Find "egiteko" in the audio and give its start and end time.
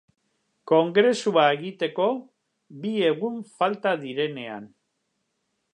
1.57-2.07